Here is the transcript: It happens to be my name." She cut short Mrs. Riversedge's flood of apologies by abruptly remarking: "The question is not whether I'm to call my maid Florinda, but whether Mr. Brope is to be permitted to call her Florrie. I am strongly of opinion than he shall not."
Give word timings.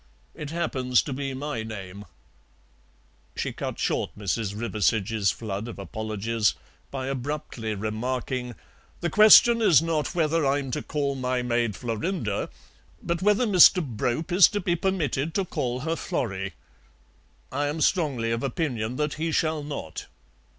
It 0.33 0.49
happens 0.49 1.03
to 1.03 1.13
be 1.13 1.35
my 1.35 1.61
name." 1.61 2.05
She 3.35 3.53
cut 3.53 3.77
short 3.77 4.09
Mrs. 4.17 4.55
Riversedge's 4.59 5.29
flood 5.29 5.67
of 5.67 5.77
apologies 5.77 6.55
by 6.89 7.05
abruptly 7.05 7.75
remarking: 7.75 8.55
"The 9.01 9.11
question 9.11 9.61
is 9.61 9.79
not 9.79 10.15
whether 10.15 10.43
I'm 10.43 10.71
to 10.71 10.81
call 10.81 11.13
my 11.13 11.43
maid 11.43 11.75
Florinda, 11.75 12.49
but 13.03 13.21
whether 13.21 13.45
Mr. 13.45 13.85
Brope 13.85 14.31
is 14.31 14.47
to 14.47 14.59
be 14.59 14.75
permitted 14.75 15.35
to 15.35 15.45
call 15.45 15.81
her 15.81 15.95
Florrie. 15.95 16.53
I 17.51 17.67
am 17.67 17.79
strongly 17.79 18.31
of 18.31 18.41
opinion 18.41 18.95
than 18.95 19.11
he 19.11 19.31
shall 19.31 19.61
not." 19.61 20.07